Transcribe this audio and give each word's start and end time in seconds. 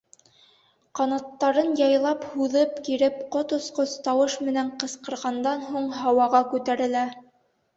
Ҡанаттарын 0.99 1.67
яйлап 1.81 2.25
һуҙып-киреп, 2.31 3.19
ҡот 3.37 3.55
осҡос 3.59 3.95
тауыш 4.09 4.39
менән 4.49 4.73
ҡысҡырғандан 4.85 5.63
һуң, 5.69 5.89
һауаға 6.01 6.45
күтәрелә. 6.57 7.07